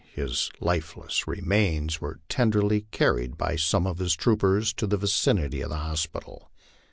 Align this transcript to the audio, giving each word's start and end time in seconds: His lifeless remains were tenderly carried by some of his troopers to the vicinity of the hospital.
His 0.15 0.49
lifeless 0.59 1.27
remains 1.27 2.01
were 2.01 2.21
tenderly 2.27 2.87
carried 2.89 3.37
by 3.37 3.55
some 3.55 3.85
of 3.85 3.99
his 3.99 4.15
troopers 4.15 4.73
to 4.73 4.87
the 4.87 4.97
vicinity 4.97 5.61
of 5.61 5.69
the 5.69 5.77
hospital. 5.77 6.49